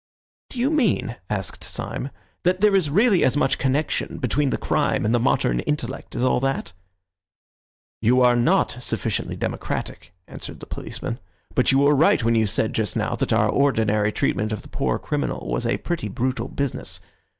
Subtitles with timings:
[0.49, 2.09] "Do you mean," asked Syme,
[2.41, 6.39] "that there is really as much connection between crime and the modern intellect as all
[6.39, 6.73] that?"
[8.01, 11.19] "You are not sufficiently democratic," answered the policeman,
[11.53, 14.69] "but you were right when you said just now that our ordinary treatment of the
[14.69, 16.99] poor criminal was a pretty brutal business.